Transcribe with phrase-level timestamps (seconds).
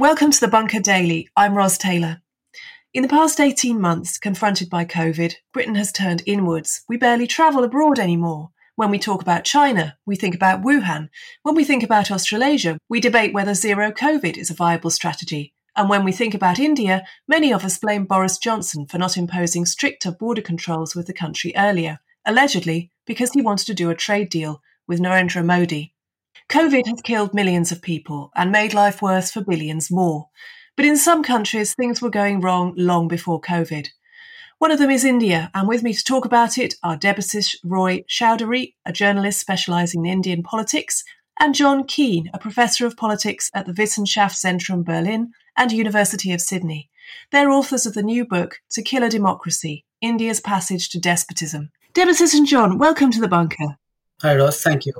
[0.00, 1.28] Welcome to the Bunker Daily.
[1.36, 2.22] I'm Ros Taylor.
[2.94, 6.80] In the past 18 months, confronted by COVID, Britain has turned inwards.
[6.88, 8.48] We barely travel abroad anymore.
[8.76, 11.10] When we talk about China, we think about Wuhan.
[11.42, 15.52] When we think about Australasia, we debate whether zero COVID is a viable strategy.
[15.76, 19.66] And when we think about India, many of us blame Boris Johnson for not imposing
[19.66, 24.30] stricter border controls with the country earlier, allegedly because he wanted to do a trade
[24.30, 25.92] deal with Narendra Modi.
[26.50, 30.30] COVID has killed millions of people and made life worse for billions more.
[30.76, 33.86] But in some countries, things were going wrong long before COVID.
[34.58, 38.04] One of them is India, and with me to talk about it are Debasish Roy
[38.08, 41.04] Chowdhury, a journalist specialising in Indian politics,
[41.38, 46.90] and John Keane, a professor of politics at the Wissenschaftszentrum Berlin and University of Sydney.
[47.30, 51.70] They're authors of the new book, To Kill a Democracy India's Passage to Despotism.
[51.94, 53.76] Debasish and John, welcome to the bunker.
[54.20, 54.60] Hi, Ros.
[54.60, 54.92] Thank you.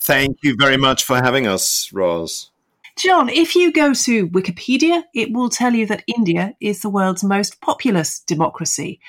[0.00, 2.50] Thank you very much for having us, Ros.
[2.96, 7.22] John, if you go to Wikipedia, it will tell you that India is the world's
[7.22, 9.00] most populous democracy.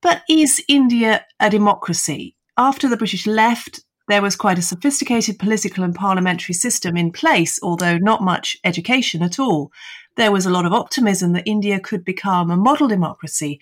[0.00, 2.34] But is India a democracy?
[2.56, 7.60] After the British left, there was quite a sophisticated political and parliamentary system in place,
[7.62, 9.70] although not much education at all.
[10.16, 13.60] There was a lot of optimism that India could become a model democracy.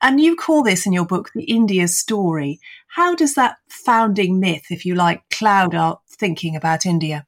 [0.00, 2.60] And you call this in your book the India story.
[2.86, 7.26] How does that founding myth, if you like, cloud our thinking about India?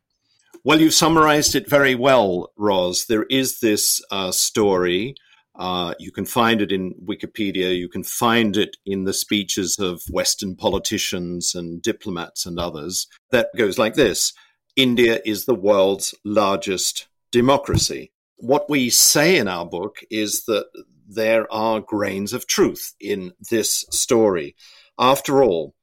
[0.62, 3.06] Well, you've summarized it very well, Ros.
[3.06, 5.14] There is this uh, story.
[5.58, 7.76] Uh, you can find it in Wikipedia.
[7.76, 13.48] You can find it in the speeches of Western politicians and diplomats and others that
[13.56, 14.32] goes like this
[14.76, 18.12] India is the world's largest democracy.
[18.36, 20.66] What we say in our book is that
[21.08, 24.54] there are grains of truth in this story.
[24.98, 25.74] After all,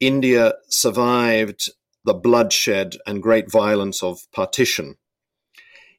[0.00, 1.70] India survived
[2.04, 4.96] the bloodshed and great violence of partition.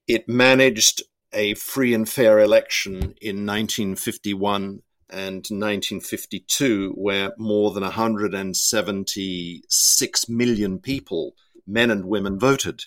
[0.08, 1.02] It managed
[1.34, 11.36] a free and fair election in 1951 and 1952, where more than 176 million people,
[11.68, 12.86] men and women, voted.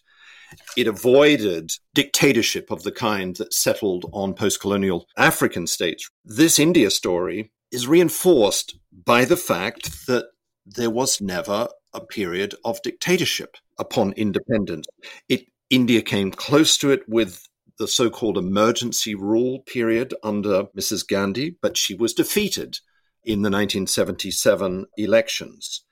[0.77, 6.11] It avoided dictatorship of the kind that settled on post colonial African states.
[6.25, 10.27] This India story is reinforced by the fact that
[10.65, 11.69] there was never
[11.99, 14.87] a period of dictatorship upon independence.
[15.29, 17.47] It, India came close to it with
[17.79, 21.07] the so called emergency rule period under Mrs.
[21.07, 22.79] Gandhi, but she was defeated
[23.25, 25.85] in the 1977 elections.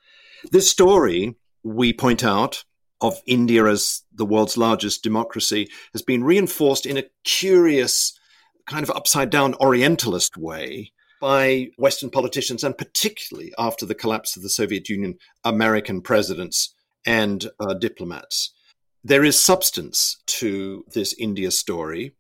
[0.51, 2.65] This story, we point out,
[3.01, 8.19] of India as the world's largest democracy has been reinforced in a curious,
[8.67, 14.43] kind of upside down Orientalist way by Western politicians, and particularly after the collapse of
[14.43, 16.75] the Soviet Union, American presidents
[17.07, 18.53] and uh, diplomats.
[19.05, 22.15] There is substance to this India story,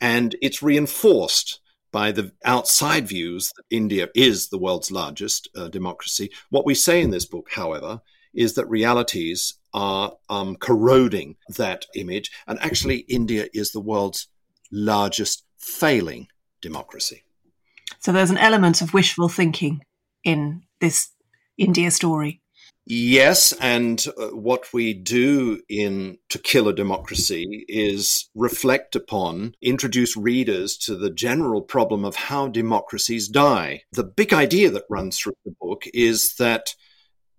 [0.00, 1.60] and it's reinforced
[1.92, 6.30] by the outside views that India is the world's largest uh, democracy.
[6.50, 8.00] What we say in this book, however,
[8.34, 14.28] is that realities are um, corroding that image, and actually, India is the world's
[14.70, 16.28] largest failing
[16.60, 17.24] democracy.
[18.02, 19.82] So there's an element of wishful thinking
[20.24, 21.10] in this
[21.56, 22.40] India story.
[22.84, 30.16] Yes, and uh, what we do in To Kill a Democracy is reflect upon, introduce
[30.16, 33.82] readers to the general problem of how democracies die.
[33.92, 36.74] The big idea that runs through the book is that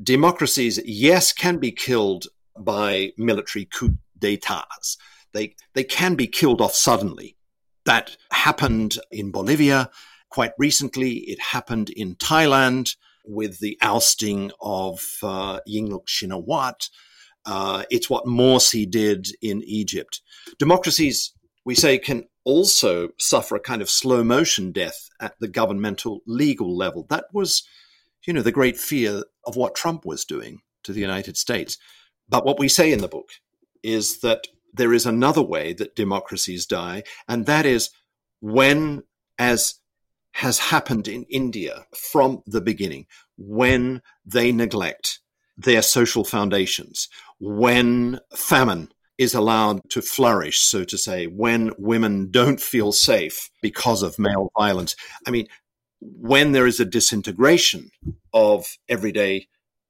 [0.01, 4.95] democracies, yes, can be killed by military coup d'etats.
[5.33, 7.35] They, they can be killed off suddenly.
[7.83, 9.89] That happened in Bolivia.
[10.33, 16.89] Quite recently, it happened in Thailand with the ousting of uh, Yingluck Shinawatra.
[17.45, 20.21] Uh, it's what Morsi did in Egypt.
[20.57, 21.33] Democracies,
[21.65, 26.75] we say, can also suffer a kind of slow motion death at the governmental legal
[26.75, 27.05] level.
[27.11, 27.61] That was,
[28.25, 31.77] you know, the great fear of what Trump was doing to the United States.
[32.27, 33.29] But what we say in the book
[33.83, 37.91] is that there is another way that democracies die, and that is
[38.41, 39.03] when,
[39.37, 39.75] as
[40.33, 43.05] has happened in India from the beginning
[43.37, 45.19] when they neglect
[45.57, 47.07] their social foundations,
[47.39, 54.01] when famine is allowed to flourish, so to say, when women don't feel safe because
[54.01, 54.95] of male violence.
[55.27, 55.47] I mean,
[56.01, 57.91] when there is a disintegration
[58.33, 59.47] of everyday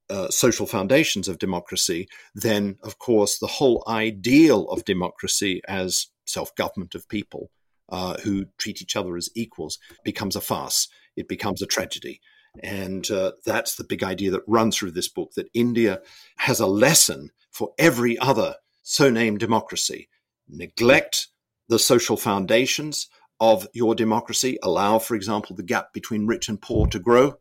[0.09, 6.53] uh, social foundations of democracy, then of course the whole ideal of democracy as self
[6.55, 7.49] government of people
[7.89, 10.87] uh, who treat each other as equals becomes a farce.
[11.15, 12.21] It becomes a tragedy.
[12.61, 16.01] And uh, that's the big idea that runs through this book that India
[16.37, 20.09] has a lesson for every other so named democracy.
[20.47, 21.27] Neglect
[21.69, 23.07] the social foundations
[23.39, 27.35] of your democracy, allow, for example, the gap between rich and poor to grow,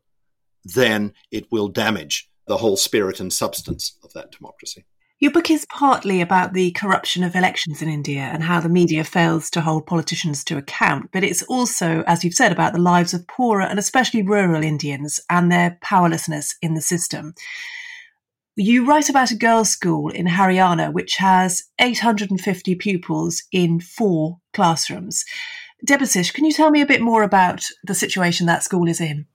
[0.63, 4.85] then it will damage the whole spirit and substance of that democracy.
[5.23, 9.05] Your book is partly about the corruption of elections in India and how the media
[9.05, 13.13] fails to hold politicians to account, but it's also, as you've said, about the lives
[13.13, 17.35] of poorer and especially rural Indians and their powerlessness in the system.
[18.57, 25.23] You write about a girls' school in Haryana which has 850 pupils in four classrooms.
[25.87, 29.27] Debasish, can you tell me a bit more about the situation that school is in?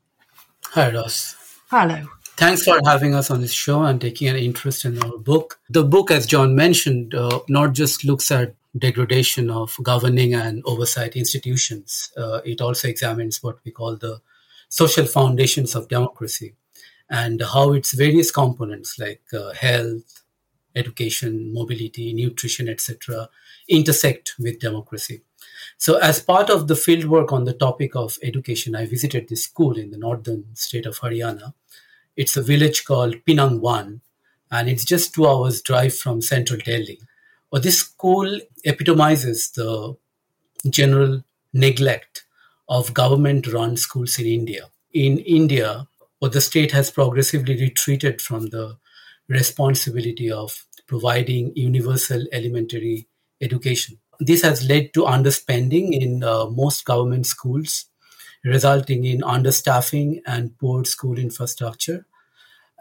[0.72, 1.34] Hi, Ros.
[1.70, 2.08] Hello.
[2.38, 5.58] Thanks for having us on this show and taking an interest in our book.
[5.70, 11.16] The book, as John mentioned, uh, not just looks at degradation of governing and oversight
[11.16, 14.20] institutions, uh, it also examines what we call the
[14.68, 16.54] social foundations of democracy
[17.10, 20.22] and how its various components like uh, health,
[20.76, 23.28] education, mobility, nutrition, etc.,
[23.68, 25.22] intersect with democracy.
[25.76, 29.76] So, as part of the fieldwork on the topic of education, I visited this school
[29.76, 31.54] in the northern state of Haryana
[32.18, 34.00] it's a village called Pinangwan,
[34.50, 37.00] and it's just two hours drive from central Delhi.
[37.50, 39.96] Well, this school epitomizes the
[40.68, 41.22] general
[41.52, 42.24] neglect
[42.68, 44.64] of government-run schools in India.
[44.92, 45.86] In India,
[46.20, 48.76] well, the state has progressively retreated from the
[49.28, 53.06] responsibility of providing universal elementary
[53.40, 53.98] education.
[54.18, 57.84] This has led to underspending in uh, most government schools,
[58.44, 62.04] resulting in understaffing and poor school infrastructure.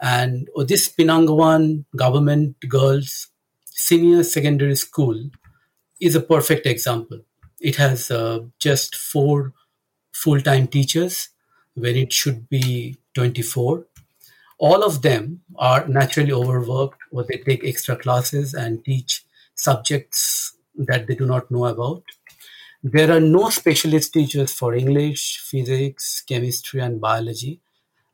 [0.00, 3.28] And oh, this Pinangwan Government Girls
[3.64, 5.30] Senior Secondary School
[6.00, 7.20] is a perfect example.
[7.60, 9.52] It has uh, just four
[10.12, 11.30] full time teachers
[11.74, 13.86] when it should be 24.
[14.58, 19.24] All of them are naturally overworked or they take extra classes and teach
[19.54, 22.02] subjects that they do not know about.
[22.82, 27.60] There are no specialist teachers for English, physics, chemistry, and biology.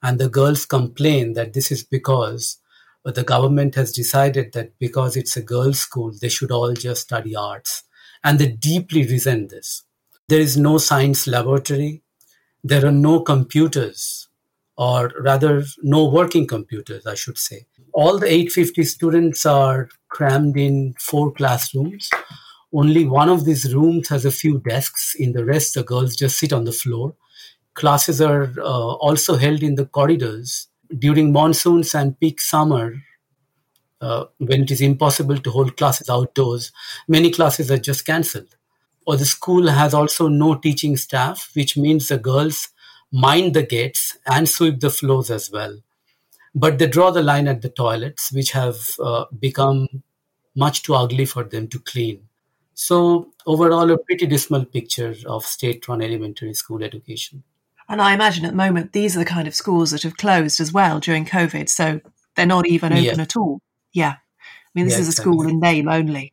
[0.04, 2.58] And the girls complain that this is because
[3.06, 7.00] uh, the government has decided that because it's a girls' school, they should all just
[7.00, 7.84] study arts.
[8.22, 9.82] And they deeply resent this.
[10.28, 12.02] There is no science laboratory.
[12.62, 14.28] There are no computers,
[14.76, 17.64] or rather, no working computers, I should say.
[17.94, 22.10] All the 850 students are crammed in four classrooms.
[22.74, 25.14] Only one of these rooms has a few desks.
[25.14, 27.14] In the rest, the girls just sit on the floor
[27.74, 30.68] Classes are uh, also held in the corridors
[30.98, 32.94] during monsoons and peak summer.
[34.00, 36.72] Uh, when it is impossible to hold classes outdoors,
[37.08, 38.54] many classes are just cancelled.
[39.06, 42.68] Or the school has also no teaching staff, which means the girls
[43.10, 45.78] mind the gates and sweep the floors as well.
[46.54, 49.88] But they draw the line at the toilets, which have uh, become
[50.56, 52.28] much too ugly for them to clean.
[52.74, 57.44] So, overall, a pretty dismal picture of state run elementary school education.
[57.88, 60.60] And I imagine at the moment, these are the kind of schools that have closed
[60.60, 61.68] as well during COVID.
[61.68, 62.00] So
[62.34, 63.20] they're not even open yeah.
[63.20, 63.60] at all.
[63.92, 64.14] Yeah.
[64.16, 66.32] I mean, this yeah, is a school in name only.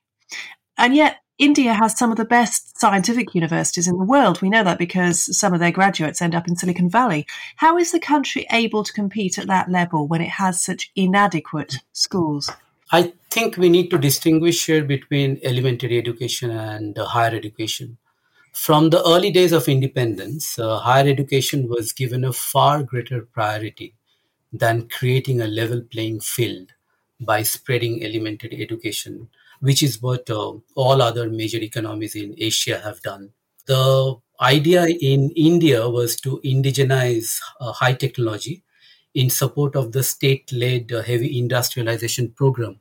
[0.78, 4.42] And yet, India has some of the best scientific universities in the world.
[4.42, 7.26] We know that because some of their graduates end up in Silicon Valley.
[7.56, 11.78] How is the country able to compete at that level when it has such inadequate
[11.94, 12.52] schools?
[12.92, 17.98] I think we need to distinguish here between elementary education and higher education.
[18.54, 23.96] From the early days of independence, uh, higher education was given a far greater priority
[24.52, 26.72] than creating a level playing field
[27.20, 29.30] by spreading elementary education,
[29.62, 33.32] which is what uh, all other major economies in Asia have done.
[33.68, 38.64] The idea in India was to indigenize uh, high technology
[39.14, 42.80] in support of the state led uh, heavy industrialization program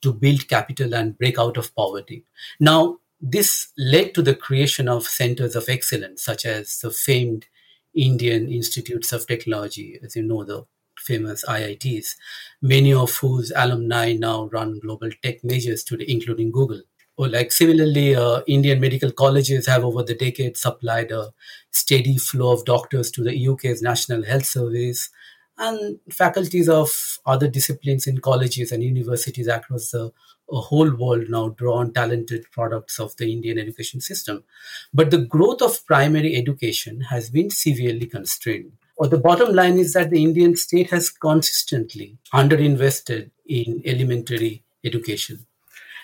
[0.00, 2.24] to build capital and break out of poverty.
[2.58, 7.46] Now, this led to the creation of centers of excellence, such as the famed
[7.94, 10.66] Indian Institutes of Technology, as you know, the
[10.98, 12.16] famous IITs,
[12.60, 16.82] many of whose alumni now run global tech majors today, including Google.
[17.16, 21.32] Or like similarly, uh, Indian medical colleges have over the decades supplied a
[21.70, 25.08] steady flow of doctors to the UK's National Health Service,
[25.56, 30.12] and faculties of other disciplines in colleges and universities across the
[30.50, 34.44] a whole world now draw on talented products of the Indian education system.
[34.92, 38.72] But the growth of primary education has been severely constrained.
[38.96, 45.46] Or the bottom line is that the Indian state has consistently underinvested in elementary education.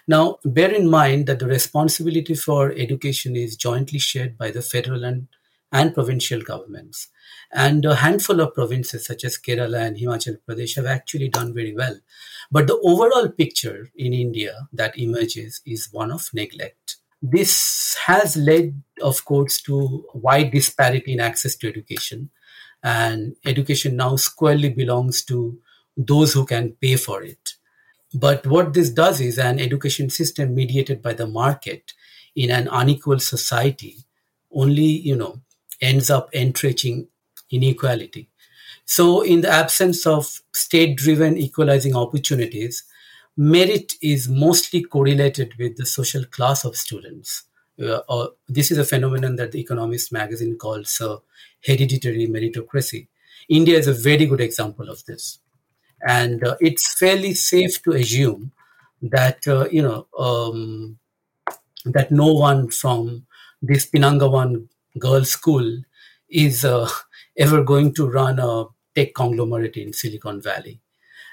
[0.09, 5.05] Now, bear in mind that the responsibility for education is jointly shared by the federal
[5.05, 5.29] and,
[5.73, 7.09] and provincial governments.
[7.53, 11.75] And a handful of provinces such as Kerala and Himachal Pradesh have actually done very
[11.75, 11.99] well.
[12.51, 16.97] But the overall picture in India that emerges is one of neglect.
[17.23, 22.31] This has led, of course, to wide disparity in access to education.
[22.83, 25.59] And education now squarely belongs to
[25.97, 27.55] those who can pay for it.
[28.15, 31.93] But what this does is an education system mediated by the market
[32.35, 33.99] in an unequal society
[34.53, 35.41] only, you know,
[35.81, 37.09] ends up entrenching
[37.51, 38.29] inequality.
[38.85, 42.85] So, in the absence of state driven equalizing opportunities,
[43.37, 47.45] merit is mostly correlated with the social class of students.
[47.81, 51.17] Uh, uh, this is a phenomenon that the Economist magazine calls uh,
[51.65, 53.07] hereditary meritocracy.
[53.49, 55.39] India is a very good example of this.
[56.07, 58.53] And uh, it's fairly safe to assume
[59.03, 60.99] that, uh, you know, um,
[61.85, 63.27] that no one from
[63.63, 64.69] this Pinangwan
[64.99, 65.83] girls' school
[66.29, 66.89] is uh,
[67.39, 70.81] ever going to run a tech conglomerate in Silicon Valley.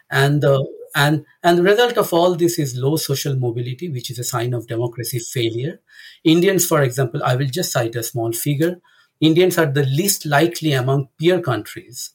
[0.10, 4.20] And the and and the result of all this is low social mobility, which is
[4.20, 5.80] a sign of democracy failure.
[6.24, 8.80] Indians, for example, I will just cite a small figure.
[9.20, 12.12] Indians are the least likely among peer countries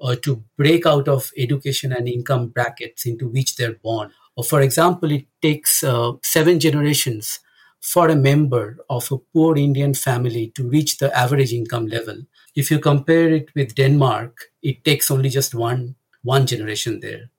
[0.00, 4.12] uh, to break out of education and income brackets into which they're born.
[4.36, 7.40] Or for example, it takes uh, seven generations
[7.80, 12.16] for a member of a poor Indian family to reach the average income level.
[12.54, 17.30] If you compare it with Denmark, it takes only just one one generation there.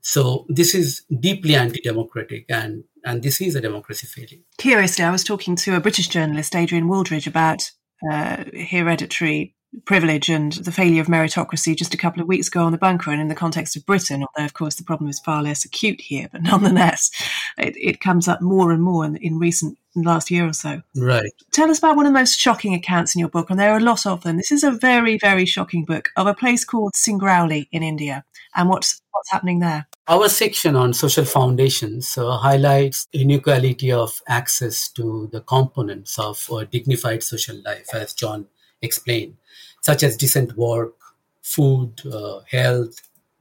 [0.00, 4.42] So this is deeply anti-democratic and, and this is a democracy failure.
[4.58, 7.70] Curiously, I was talking to a British journalist, Adrian Wooldridge, about
[8.10, 9.54] uh, hereditary
[9.84, 13.10] privilege and the failure of meritocracy just a couple of weeks ago on the bunker
[13.10, 16.00] and in the context of Britain, although of course the problem is far less acute
[16.00, 17.10] here, but nonetheless,
[17.58, 20.82] it, it comes up more and more in, in recent in last year or so.
[20.96, 21.32] Right.
[21.52, 23.78] Tell us about one of the most shocking accounts in your book, and there are
[23.78, 24.36] a lot of them.
[24.36, 28.68] This is a very, very shocking book of a place called Singrauli in India and
[28.68, 29.86] what's what's happening there.
[30.08, 36.66] Our section on social foundations uh, highlights inequality of access to the components of a
[36.66, 38.46] dignified social life, as John
[38.84, 39.36] explained,
[39.80, 40.94] such as decent work,
[41.42, 43.00] food, uh, health,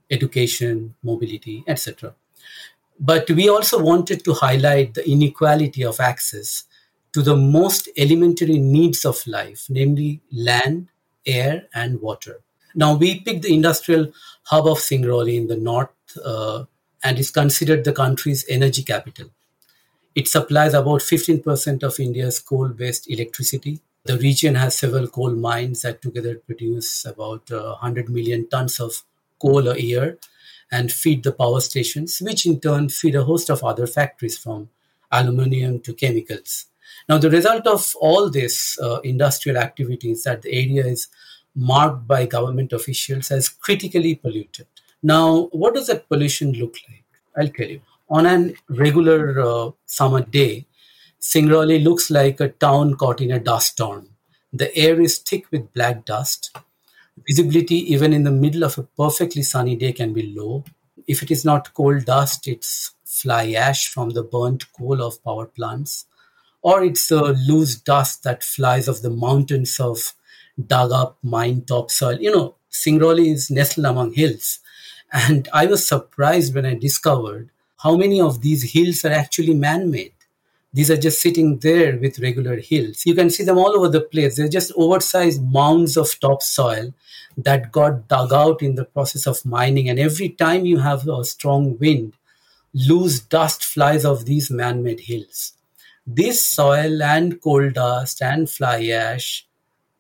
[0.10, 2.14] education, mobility, etc.
[3.00, 6.64] But we also wanted to highlight the inequality of access
[7.14, 10.90] to the most elementary needs of life, namely land,
[11.26, 12.42] air, and water.
[12.76, 14.12] Now, we picked the industrial
[14.44, 15.90] hub of Singrauli in the north
[16.24, 16.66] uh,
[17.04, 19.30] and is considered the country's energy capital.
[20.16, 23.80] It supplies about 15% of India's coal based electricity.
[24.06, 29.02] The region has several coal mines that together produce about uh, 100 million tons of
[29.42, 30.18] coal a year
[30.72, 34.70] and feed the power stations, which in turn feed a host of other factories from
[35.12, 36.66] aluminium to chemicals.
[37.08, 41.08] Now, the result of all this uh, industrial activity is that the area is
[41.56, 44.68] marked by government officials as critically polluted.
[45.02, 47.04] Now, what does that pollution look like?
[47.38, 47.82] I'll tell you.
[48.10, 50.66] On a regular uh, summer day,
[51.24, 54.10] Singrauli looks like a town caught in a dust storm.
[54.52, 56.54] The air is thick with black dust.
[57.26, 60.66] Visibility, even in the middle of a perfectly sunny day, can be low.
[61.08, 65.46] If it is not coal dust, it's fly ash from the burnt coal of power
[65.46, 66.08] plants,
[66.62, 70.14] or it's the loose dust that flies off the mountains of
[70.68, 72.20] dug up mine topsoil.
[72.20, 74.60] You know, Singrauli is nestled among hills.
[75.14, 79.90] And I was surprised when I discovered how many of these hills are actually man
[79.90, 80.14] made.
[80.74, 83.06] These are just sitting there with regular hills.
[83.06, 84.36] You can see them all over the place.
[84.36, 86.94] They're just oversized mounds of topsoil
[87.38, 89.88] that got dug out in the process of mining.
[89.88, 92.14] And every time you have a strong wind,
[92.74, 95.54] loose dust flies off these man made hills.
[96.08, 99.46] This soil and coal dust and fly ash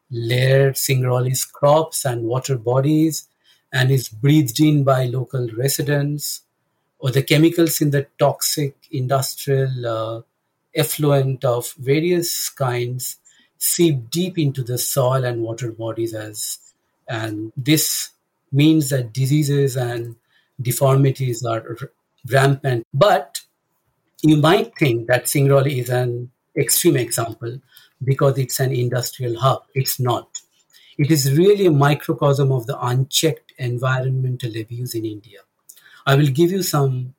[0.09, 3.27] layer Singrauli's crops and water bodies
[3.71, 6.41] and is breathed in by local residents,
[6.99, 10.21] or the chemicals in the toxic industrial uh,
[10.75, 13.17] effluent of various kinds
[13.57, 16.59] seep deep into the soil and water bodies as
[17.07, 18.09] and this
[18.51, 20.15] means that diseases and
[20.61, 21.77] deformities are
[22.29, 23.41] rampant but
[24.23, 27.59] you might think that Singrauli is an extreme example
[28.03, 29.63] because it's an industrial hub.
[29.75, 30.29] It's not.
[30.97, 35.39] It is really a microcosm of the unchecked environmental abuse in India.
[36.05, 37.15] I will give you some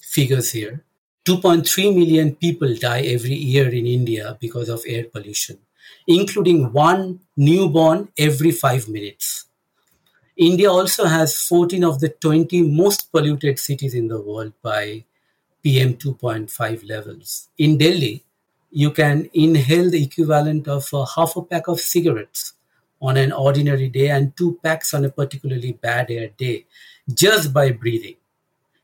[0.00, 0.84] figures here.
[1.24, 5.58] 2.3 million people die every year in India because of air pollution,
[6.06, 9.46] including one newborn every five minutes.
[10.36, 15.04] India also has 14 of the 20 most polluted cities in the world by
[15.62, 17.48] PM 2.5 levels.
[17.58, 18.24] In Delhi,
[18.70, 22.54] you can inhale the equivalent of a half a pack of cigarettes
[23.00, 26.66] on an ordinary day and two packs on a particularly bad air day
[27.12, 28.16] just by breathing.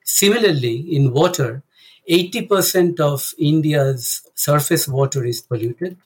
[0.05, 1.63] Similarly, in water,
[2.09, 5.97] 80% of India's surface water is polluted.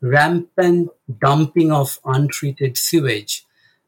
[0.00, 0.90] Rampant
[1.20, 3.44] dumping of untreated sewage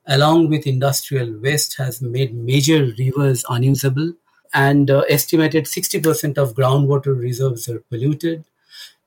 [0.08, 4.14] along with industrial waste has made major rivers unusable
[4.54, 8.44] and uh, estimated 60% of groundwater reserves are polluted.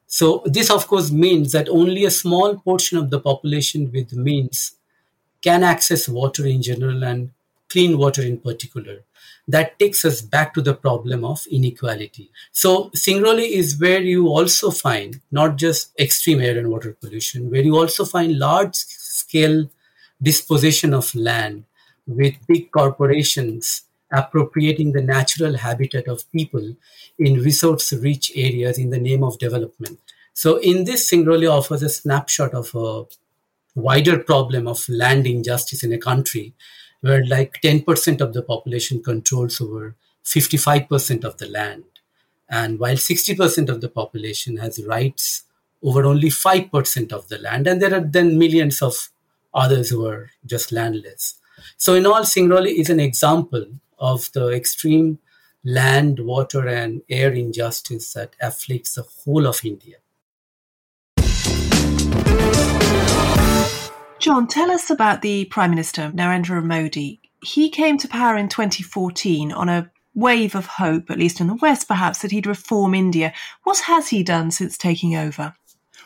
[0.06, 4.74] So this of course means that only a small portion of the population with means
[5.42, 7.32] can access water in general and
[7.72, 9.04] clean water in particular
[9.48, 12.32] that takes us back to the problem of inequality.
[12.51, 17.62] So Singrauli is where you also find not just extreme air and water pollution, where
[17.62, 19.70] you also find large scale
[20.22, 21.66] disposition of land
[22.08, 26.75] with big corporations appropriating the natural habitat of people
[27.18, 30.00] in resource rich areas in the name of development.
[30.34, 33.06] So in this, Singrauli offers a snapshot of a
[33.74, 36.54] wider problem of land injustice in a country
[37.01, 41.84] where like 10% of the population controls over 55% of the land.
[42.50, 45.43] And while 60% of the population has rights
[45.84, 49.10] over only 5% of the land, and there are then millions of
[49.53, 51.36] others who are just landless.
[51.77, 53.65] So, in all, Singrauli is an example
[53.98, 55.20] of the extreme
[55.63, 59.98] land, water, and air injustice that afflicts the whole of India.
[64.22, 67.20] John, tell us about the Prime Minister, Narendra Modi.
[67.44, 71.56] He came to power in 2014 on a wave of hope, at least in the
[71.56, 73.34] West perhaps, that he'd reform India.
[73.63, 75.56] What has he done since taking over?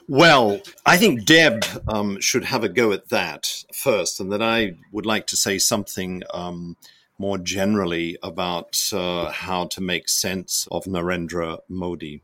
[0.07, 4.77] Well, I think Deb um, should have a go at that first, and then I
[4.93, 6.77] would like to say something um,
[7.19, 12.22] more generally about uh, how to make sense of Narendra Modi.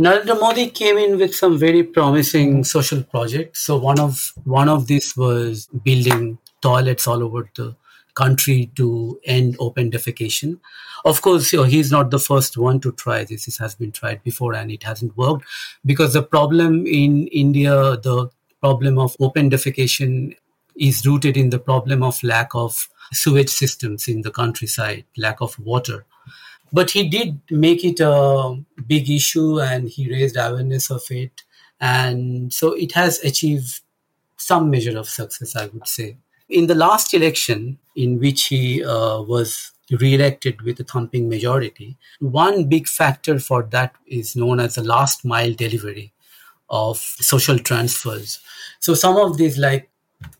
[0.00, 3.60] Narendra Modi came in with some very promising social projects.
[3.60, 7.76] So one of one of these was building toilets all over the
[8.14, 10.58] country to end open defecation.
[11.04, 13.44] Of course, you know, he's not the first one to try this.
[13.44, 15.44] This has been tried before and it hasn't worked
[15.84, 18.30] because the problem in India, the
[18.62, 20.34] problem of open defecation
[20.76, 25.58] is rooted in the problem of lack of sewage systems in the countryside, lack of
[25.58, 26.06] water
[26.72, 28.56] but he did make it a
[28.86, 31.42] big issue and he raised awareness of it.
[31.80, 33.80] And so it has achieved
[34.36, 36.16] some measure of success i would say.
[36.48, 42.68] In the last election in which he uh, was re-elected with a thumping majority one
[42.68, 46.12] big factor for that is known as the last mile delivery
[46.68, 48.40] of social transfers.
[48.78, 49.90] So some of these like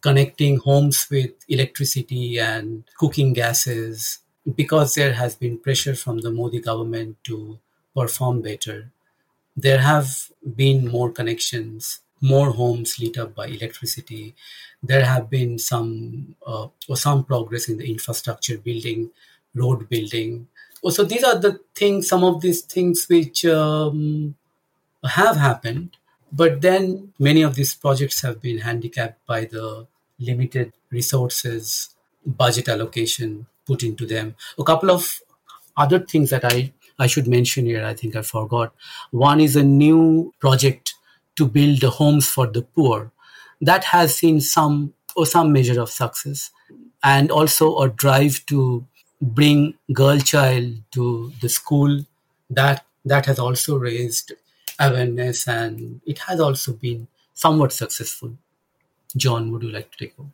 [0.01, 4.19] connecting homes with electricity and cooking gases
[4.57, 7.59] because there has been pressure from the Modi government to
[7.95, 8.91] perform better,
[9.57, 14.35] there have been more connections, more homes lit up by electricity.
[14.83, 19.11] There have been some uh, or some progress in the infrastructure building,
[19.55, 20.49] road building.
[20.89, 24.35] So these are the things, some of these things which um,
[25.05, 25.97] have happened,
[26.33, 29.87] but then many of these projects have been handicapped by the
[30.19, 31.91] limited resources,
[32.25, 34.35] budget allocation, put into them.
[34.59, 35.21] A couple of
[35.77, 38.75] other things that I, I should mention here, I think I forgot.
[39.11, 40.95] One is a new project
[41.37, 43.13] to build homes for the poor.
[43.61, 46.51] That has seen some or some measure of success.
[47.03, 48.85] And also a drive to
[49.21, 52.01] bring girl child to the school.
[52.51, 54.33] That that has also raised
[54.79, 58.37] awareness and it has also been somewhat successful.
[59.17, 60.29] John, would you like to take over?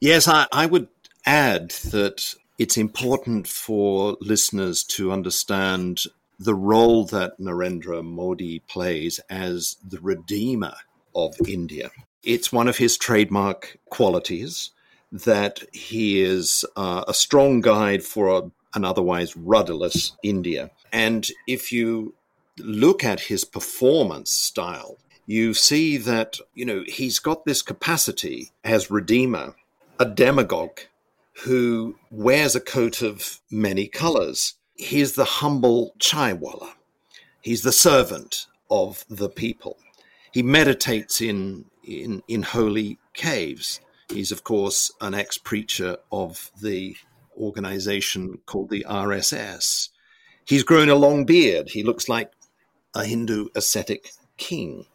[0.00, 0.88] Yes, I, I would
[1.26, 6.02] add that it's important for listeners to understand
[6.38, 10.74] the role that Narendra Modi plays as the redeemer
[11.14, 11.90] of India.
[12.22, 14.70] It's one of his trademark qualities
[15.12, 20.70] that he is uh, a strong guide for a, an otherwise rudderless India.
[20.92, 22.14] And if you
[22.58, 28.90] look at his performance style, you see that, you know, he's got this capacity as
[28.90, 29.54] redeemer,
[29.98, 30.80] a demagogue
[31.42, 34.54] who wears a coat of many colors.
[34.76, 36.70] He's the humble chaiwala.
[37.40, 39.78] He's the servant of the people.
[40.32, 43.80] He meditates in, in, in holy caves.
[44.08, 46.96] He's, of course, an ex preacher of the
[47.36, 49.90] organization called the RSS.
[50.44, 51.70] He's grown a long beard.
[51.70, 52.30] He looks like
[52.94, 54.86] a Hindu ascetic king.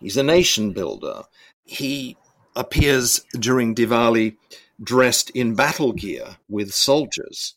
[0.00, 1.22] He's a nation builder.
[1.64, 2.16] He
[2.56, 4.36] appears during Diwali
[4.82, 7.54] dressed in battle gear with soldiers.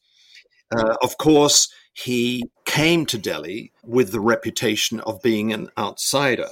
[0.75, 6.49] Uh, of course, he came to Delhi with the reputation of being an outsider.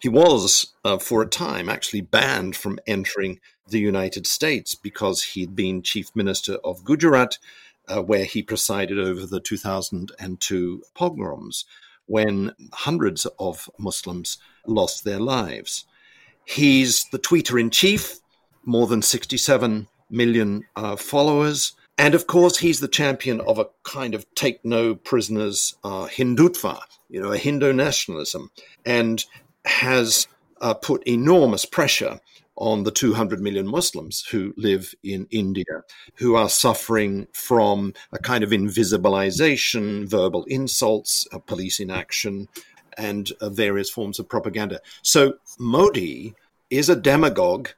[0.00, 5.56] He was, uh, for a time, actually banned from entering the United States because he'd
[5.56, 7.38] been chief minister of Gujarat
[7.88, 11.64] uh, where he presided over the 2002 pogroms
[12.06, 15.84] when hundreds of Muslims lost their lives.
[16.44, 18.20] He's the tweeter in chief,
[18.66, 21.72] more than 67 million uh, followers.
[21.98, 26.80] And of course, he's the champion of a kind of take no prisoners uh, Hindutva,
[27.08, 28.50] you know, a Hindu nationalism,
[28.84, 29.24] and
[29.64, 30.28] has
[30.60, 32.20] uh, put enormous pressure
[32.56, 35.64] on the 200 million Muslims who live in India,
[36.16, 42.48] who are suffering from a kind of invisibilization, verbal insults, police inaction,
[42.96, 44.80] and uh, various forms of propaganda.
[45.02, 46.34] So Modi
[46.70, 47.68] is a demagogue,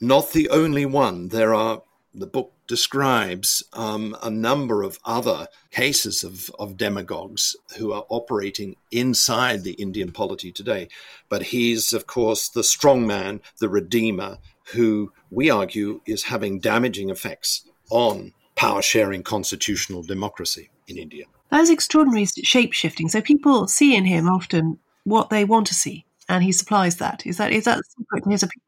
[0.00, 1.28] not the only one.
[1.28, 1.82] There are
[2.14, 8.76] the book describes um, a number of other cases of, of demagogues who are operating
[8.90, 10.88] inside the Indian polity today.
[11.28, 14.38] But he's, of course, the strong man, the redeemer,
[14.72, 21.24] who we argue is having damaging effects on power sharing constitutional democracy in India.
[21.50, 23.08] That is extraordinary shape shifting.
[23.08, 27.26] So people see in him often what they want to see, and he supplies that.
[27.26, 28.62] Is that is that secret to his appeal?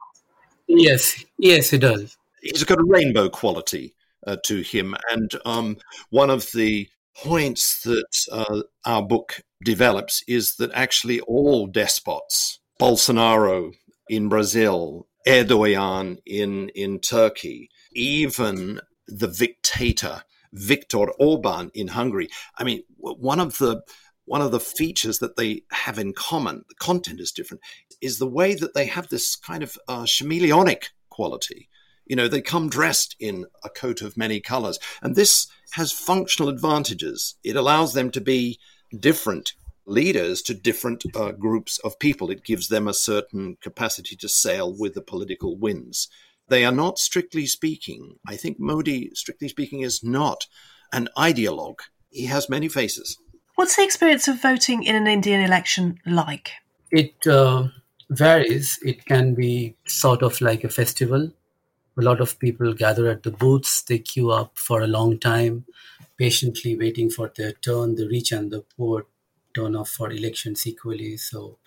[0.77, 3.95] Yes, yes, he does he's got a rainbow quality
[4.27, 4.95] uh, to him.
[5.11, 5.77] And um,
[6.11, 13.73] one of the points that uh, our book develops is that actually all despots, Bolsonaro
[14.09, 22.29] in Brazil, Erdogan in, in Turkey, even the dictator Viktor Orban in Hungary.
[22.59, 23.83] I mean, one of the
[24.31, 27.61] one of the features that they have in common, the content is different,
[28.01, 31.69] is the way that they have this kind of uh, chameleonic quality.
[32.07, 34.79] You know, they come dressed in a coat of many colors.
[35.03, 37.35] And this has functional advantages.
[37.43, 38.61] It allows them to be
[38.97, 42.31] different leaders to different uh, groups of people.
[42.31, 46.09] It gives them a certain capacity to sail with the political winds.
[46.47, 50.47] They are not, strictly speaking, I think Modi, strictly speaking, is not
[50.93, 51.81] an ideologue.
[52.11, 53.19] He has many faces.
[53.61, 56.53] What's the experience of voting in an Indian election like?
[56.91, 57.69] It uh,
[58.09, 58.79] varies.
[58.83, 61.31] It can be sort of like a festival
[62.01, 65.67] a lot of people gather at the booths, they queue up for a long time,
[66.17, 67.97] patiently waiting for their turn.
[67.97, 69.07] The rich and the poor
[69.55, 71.17] turn off for elections equally.
[71.17, 71.59] So,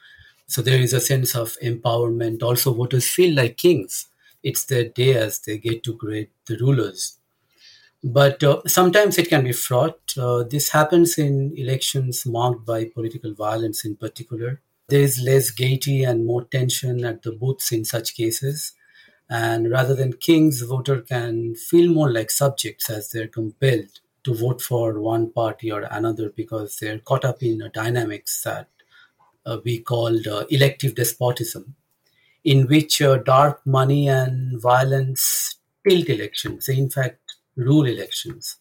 [0.48, 2.42] so there is a sense of empowerment.
[2.42, 4.08] Also, voters feel like kings.
[4.42, 7.20] It's their day as they get to grade the rulers.
[8.04, 10.00] But uh, sometimes it can be fraught.
[10.18, 14.62] Uh, this happens in elections marked by political violence in particular.
[14.90, 18.74] There is less gaiety and more tension at the booths in such cases.
[19.30, 24.62] And rather than kings, voter can feel more like subjects as they're compelled to vote
[24.62, 28.68] for one party or another because they're caught up in a dynamics that
[29.46, 31.76] uh, we called uh, elective despotism,
[32.44, 37.20] in which uh, dark money and violence tilt elections, in fact
[37.56, 38.58] rule elections.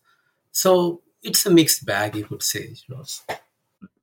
[0.52, 3.22] So it's a mixed bag, you could say, Ros.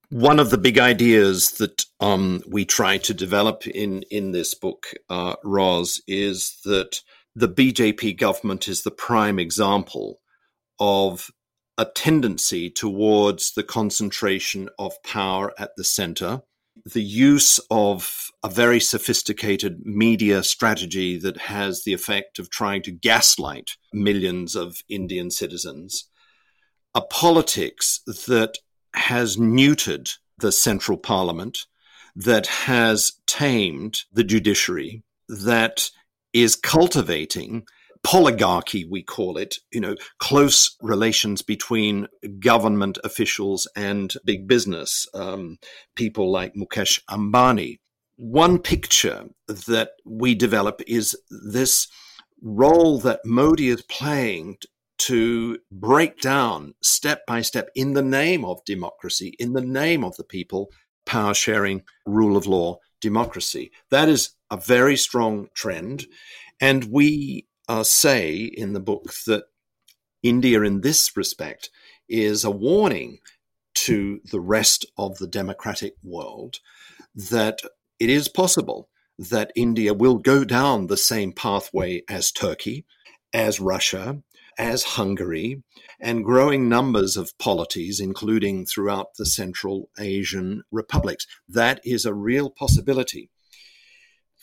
[0.10, 4.88] One of the big ideas that um, we try to develop in in this book,
[5.10, 7.02] uh, Ros, is that
[7.36, 10.20] the BJP government is the prime example
[10.80, 11.30] of
[11.78, 16.42] a tendency towards the concentration of power at the center,
[16.86, 22.92] the use of a very sophisticated media strategy that has the effect of trying to
[22.92, 26.06] gaslight millions of Indian citizens,
[26.96, 28.58] a politics that
[28.94, 31.60] has neutered the central parliament,
[32.16, 35.90] that has tamed the judiciary, that
[36.34, 37.66] is cultivating
[38.06, 42.08] poligarchy, we call it, you know, close relations between
[42.40, 45.58] government officials and big business, um,
[45.96, 47.80] people like Mukesh Ambani.
[48.16, 51.88] One picture that we develop is this
[52.42, 54.58] role that Modi is playing
[55.00, 60.16] to break down step by step in the name of democracy, in the name of
[60.18, 60.70] the people,
[61.06, 63.72] power sharing, rule of law, democracy.
[63.92, 66.06] That is a very strong trend.
[66.60, 69.46] And we uh, say in the book that
[70.24, 71.70] India, in this respect,
[72.10, 73.20] is a warning
[73.76, 76.58] to the rest of the democratic world
[77.16, 77.60] that
[78.00, 82.86] it is possible that India will go down the same pathway as Turkey,
[83.34, 84.22] as Russia,
[84.58, 85.62] as Hungary,
[86.00, 91.28] and growing numbers of polities, including throughout the Central Asian republics.
[91.48, 93.30] That is a real possibility.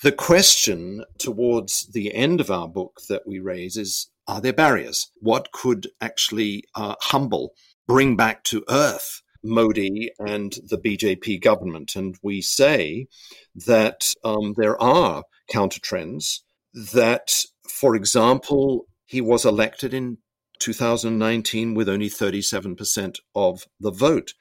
[0.03, 5.11] The question towards the end of our book that we raise is Are there barriers?
[5.21, 7.55] What could actually uh, humble,
[7.87, 11.97] bring back to earth Modi and the BJP government?
[11.97, 13.07] And we say
[13.55, 17.33] that um, there are counter trends, that,
[17.67, 20.19] for example, he was elected in
[20.59, 24.35] 2019 with only 37% of the vote.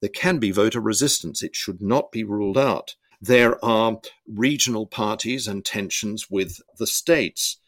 [0.00, 1.42] There can be voter resistance.
[1.42, 2.94] It should not be ruled out.
[3.20, 7.58] There are regional parties and tensions with the states.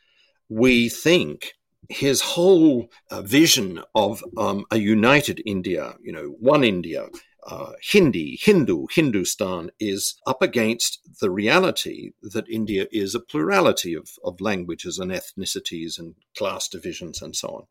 [0.48, 1.52] We think
[1.88, 7.08] his whole uh, vision of um, a united India, you know, one India,
[7.46, 14.11] uh, Hindi, Hindu, Hindustan is up against the reality that India is a plurality of,
[14.24, 17.62] of languages and ethnicities and class divisions and so on.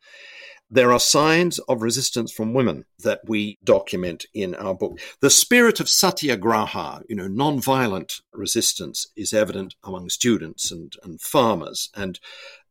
[0.70, 5.00] There are signs of resistance from women that we document in our book.
[5.20, 11.90] The spirit of satyagraha, you know, non-violent resistance, is evident among students and, and farmers,
[11.96, 12.20] and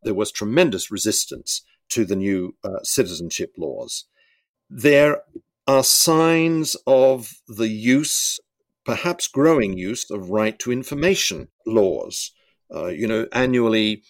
[0.02, 4.06] there was tremendous resistance to the new uh, citizenship laws.
[4.70, 5.22] There
[5.66, 8.40] are signs of the use,
[8.84, 12.32] perhaps growing use, of right to information laws.
[12.74, 14.02] Uh, you know, annually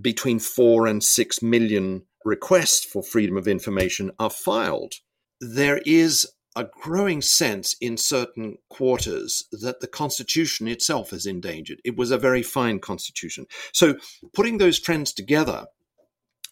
[0.00, 4.94] between four and six million requests for freedom of information are filed.
[5.40, 11.80] There is a growing sense in certain quarters that the Constitution itself is endangered.
[11.84, 13.46] It was a very fine Constitution.
[13.72, 13.94] So,
[14.34, 15.66] putting those trends together,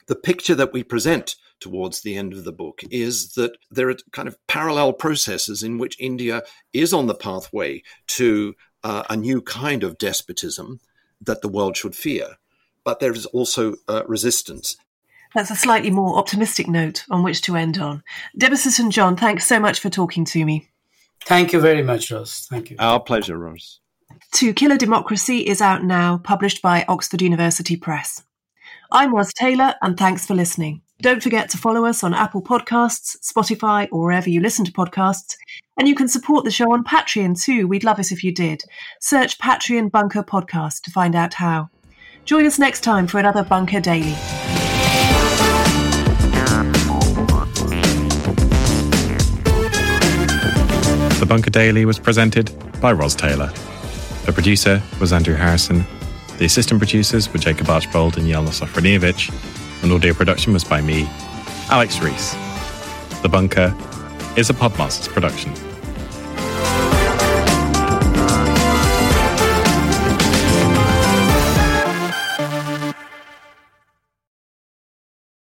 [0.06, 3.96] the picture that we present towards the end of the book is that there are
[4.12, 6.42] kind of parallel processes in which India
[6.72, 10.80] is on the pathway to uh, a new kind of despotism
[11.20, 12.36] that the world should fear.
[12.84, 14.76] But there is also uh, resistance.
[15.34, 18.02] That's a slightly more optimistic note on which to end on.
[18.38, 20.70] Debasish and John, thanks so much for talking to me.
[21.24, 22.46] Thank you very much, Ros.
[22.48, 22.76] Thank you.
[22.78, 23.80] Our pleasure, Ros.
[24.34, 28.22] To Kill a Democracy is out now, published by Oxford University Press.
[28.90, 30.80] I'm Ros Taylor, and thanks for listening.
[31.00, 35.36] Don't forget to follow us on Apple Podcasts, Spotify, or wherever you listen to podcasts.
[35.78, 37.68] And you can support the show on Patreon too.
[37.68, 38.64] We'd love it if you did.
[39.00, 41.70] Search Patreon Bunker Podcast to find out how.
[42.24, 44.16] Join us next time for another Bunker Daily.
[51.20, 53.52] The Bunker Daily was presented by Ros Taylor.
[54.26, 55.86] The producer was Andrew Harrison.
[56.38, 61.06] The assistant producers were Jacob Archbold and Jelena Sofronijevic and audio production was by me,
[61.70, 62.32] Alex Rees.
[63.22, 63.74] The Bunker
[64.36, 65.67] is a Podmasters production.